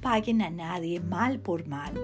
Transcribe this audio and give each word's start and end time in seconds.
paguen 0.00 0.42
a 0.42 0.50
nadie 0.50 1.00
mal 1.00 1.38
por 1.40 1.66
mal. 1.66 1.94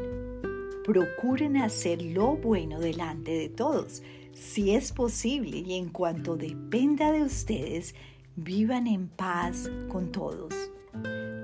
Procuren 0.85 1.57
hacer 1.57 2.03
lo 2.03 2.37
bueno 2.37 2.81
delante 2.81 3.33
de 3.33 3.49
todos, 3.49 4.03
si 4.33 4.75
es 4.75 4.93
posible, 4.93 5.59
y 5.59 5.75
en 5.75 5.89
cuanto 5.89 6.37
dependa 6.37 7.13
de 7.13 7.23
ustedes, 7.23 7.95
vivan 8.37 8.87
en 8.87 9.09
paz 9.09 9.71
con 9.89 10.13
todos. 10.13 10.55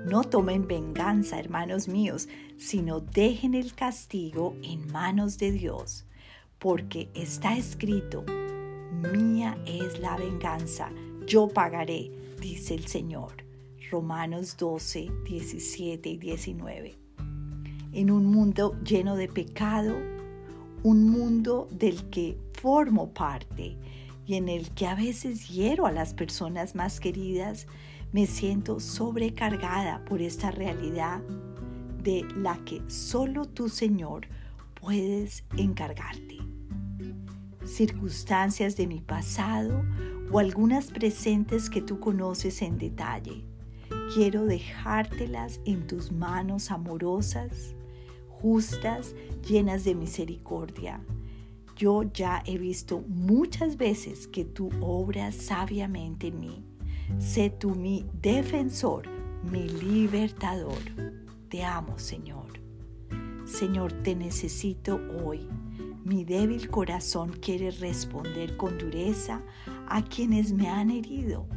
No 0.05 0.23
tomen 0.23 0.67
venganza, 0.67 1.39
hermanos 1.39 1.87
míos, 1.87 2.27
sino 2.57 2.99
dejen 2.99 3.55
el 3.55 3.73
castigo 3.73 4.55
en 4.63 4.91
manos 4.91 5.37
de 5.37 5.51
Dios, 5.51 6.05
porque 6.57 7.09
está 7.13 7.57
escrito, 7.57 8.23
mía 9.13 9.57
es 9.65 9.99
la 9.99 10.17
venganza, 10.17 10.91
yo 11.25 11.47
pagaré, 11.47 12.11
dice 12.41 12.73
el 12.73 12.87
Señor. 12.87 13.48
Romanos 13.91 14.55
12, 14.57 15.09
17 15.25 16.09
y 16.09 16.17
19. 16.17 16.95
En 17.91 18.11
un 18.11 18.25
mundo 18.25 18.75
lleno 18.83 19.15
de 19.15 19.27
pecado, 19.27 19.95
un 20.83 21.09
mundo 21.09 21.67
del 21.71 22.09
que 22.09 22.37
formo 22.53 23.13
parte 23.13 23.77
y 24.25 24.35
en 24.35 24.47
el 24.47 24.69
que 24.71 24.85
a 24.85 24.95
veces 24.95 25.49
hiero 25.49 25.87
a 25.87 25.91
las 25.91 26.13
personas 26.13 26.75
más 26.75 26.99
queridas, 26.99 27.65
me 28.11 28.27
siento 28.27 28.79
sobrecargada 28.79 30.05
por 30.05 30.21
esta 30.21 30.51
realidad 30.51 31.21
de 32.03 32.25
la 32.35 32.63
que 32.63 32.81
solo 32.87 33.45
tú, 33.45 33.69
Señor, 33.69 34.27
puedes 34.79 35.43
encargarte. 35.57 36.37
Circunstancias 37.65 38.75
de 38.77 38.87
mi 38.87 39.01
pasado 39.01 39.83
o 40.31 40.39
algunas 40.39 40.91
presentes 40.91 41.69
que 41.69 41.81
tú 41.81 41.99
conoces 41.99 42.61
en 42.61 42.77
detalle, 42.77 43.43
quiero 44.13 44.45
dejártelas 44.45 45.59
en 45.65 45.87
tus 45.87 46.11
manos 46.11 46.71
amorosas, 46.71 47.75
justas, 48.27 49.15
llenas 49.47 49.83
de 49.83 49.95
misericordia. 49.95 51.01
Yo 51.75 52.03
ya 52.03 52.43
he 52.45 52.57
visto 52.57 53.03
muchas 53.07 53.77
veces 53.77 54.27
que 54.27 54.45
tú 54.45 54.69
obras 54.81 55.35
sabiamente 55.35 56.27
en 56.27 56.39
mí 56.39 56.69
Sé 57.17 57.49
tú 57.49 57.75
mi 57.75 58.05
defensor, 58.21 59.07
mi 59.51 59.67
libertador. 59.67 60.77
Te 61.49 61.63
amo, 61.63 61.97
Señor. 61.97 62.47
Señor, 63.45 63.91
te 64.03 64.15
necesito 64.15 65.01
hoy. 65.23 65.49
Mi 66.05 66.23
débil 66.23 66.69
corazón 66.69 67.31
quiere 67.41 67.71
responder 67.71 68.55
con 68.57 68.77
dureza 68.77 69.41
a 69.87 70.03
quienes 70.03 70.53
me 70.53 70.69
han 70.69 70.91
herido. 70.91 71.47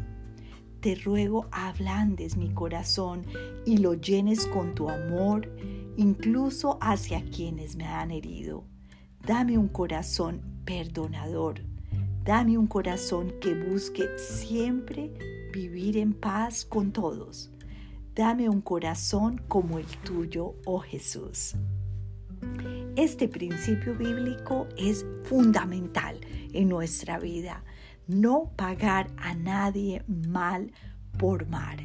Te 0.82 0.96
ruego 0.96 1.46
ablandes 1.52 2.36
mi 2.36 2.52
corazón 2.52 3.24
y 3.64 3.76
lo 3.76 3.94
llenes 3.94 4.46
con 4.46 4.74
tu 4.74 4.90
amor, 4.90 5.48
incluso 5.96 6.76
hacia 6.80 7.24
quienes 7.24 7.76
me 7.76 7.84
han 7.84 8.10
herido. 8.10 8.64
Dame 9.24 9.56
un 9.56 9.68
corazón 9.68 10.42
perdonador. 10.64 11.62
Dame 12.24 12.58
un 12.58 12.66
corazón 12.66 13.32
que 13.40 13.54
busque 13.54 14.08
siempre 14.18 15.12
vivir 15.52 15.96
en 15.98 16.14
paz 16.14 16.64
con 16.64 16.90
todos. 16.90 17.52
Dame 18.16 18.48
un 18.48 18.60
corazón 18.60 19.40
como 19.46 19.78
el 19.78 19.86
tuyo, 19.86 20.56
oh 20.64 20.80
Jesús. 20.80 21.54
Este 22.96 23.28
principio 23.28 23.94
bíblico 23.94 24.66
es 24.76 25.06
fundamental 25.22 26.18
en 26.52 26.68
nuestra 26.68 27.20
vida. 27.20 27.62
No 28.06 28.50
pagar 28.56 29.10
a 29.16 29.34
nadie 29.34 30.02
mal 30.06 30.72
por 31.18 31.48
mal 31.48 31.76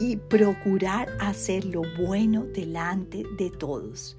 y 0.00 0.16
procurar 0.16 1.08
hacer 1.20 1.64
lo 1.64 1.82
bueno 1.98 2.44
delante 2.44 3.24
de 3.38 3.50
todos. 3.50 4.16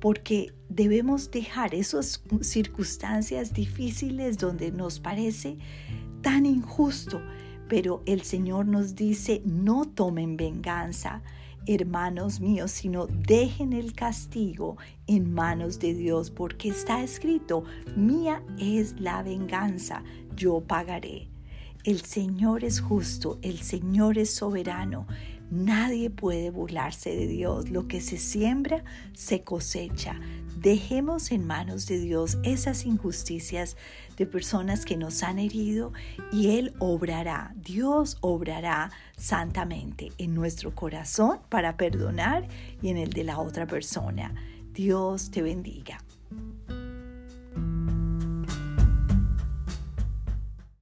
Porque 0.00 0.52
debemos 0.68 1.30
dejar 1.30 1.74
esas 1.74 2.22
circunstancias 2.40 3.52
difíciles 3.52 4.38
donde 4.38 4.70
nos 4.70 5.00
parece 5.00 5.58
tan 6.22 6.46
injusto 6.46 7.20
pero 7.68 8.02
el 8.06 8.22
Señor 8.22 8.66
nos 8.66 8.94
dice, 8.94 9.42
no 9.44 9.84
tomen 9.84 10.36
venganza, 10.36 11.22
hermanos 11.66 12.40
míos, 12.40 12.70
sino 12.70 13.06
dejen 13.06 13.72
el 13.72 13.92
castigo 13.92 14.76
en 15.06 15.32
manos 15.32 15.78
de 15.78 15.94
Dios, 15.94 16.30
porque 16.30 16.68
está 16.68 17.02
escrito, 17.02 17.64
mía 17.96 18.42
es 18.58 18.98
la 19.00 19.22
venganza, 19.22 20.02
yo 20.34 20.60
pagaré. 20.60 21.28
El 21.84 22.00
Señor 22.00 22.64
es 22.64 22.80
justo, 22.80 23.38
el 23.42 23.60
Señor 23.60 24.18
es 24.18 24.34
soberano. 24.34 25.06
Nadie 25.50 26.10
puede 26.10 26.50
burlarse 26.50 27.14
de 27.16 27.26
Dios. 27.26 27.70
Lo 27.70 27.88
que 27.88 28.00
se 28.00 28.18
siembra, 28.18 28.84
se 29.14 29.42
cosecha. 29.42 30.20
Dejemos 30.56 31.30
en 31.30 31.46
manos 31.46 31.86
de 31.86 31.98
Dios 31.98 32.36
esas 32.42 32.84
injusticias 32.84 33.76
de 34.16 34.26
personas 34.26 34.84
que 34.84 34.96
nos 34.96 35.22
han 35.22 35.38
herido 35.38 35.92
y 36.32 36.58
Él 36.58 36.74
obrará, 36.80 37.54
Dios 37.56 38.18
obrará 38.20 38.90
santamente 39.16 40.10
en 40.18 40.34
nuestro 40.34 40.74
corazón 40.74 41.38
para 41.48 41.76
perdonar 41.76 42.48
y 42.82 42.88
en 42.88 42.96
el 42.96 43.10
de 43.10 43.24
la 43.24 43.38
otra 43.38 43.66
persona. 43.66 44.34
Dios 44.74 45.30
te 45.30 45.42
bendiga. 45.42 45.98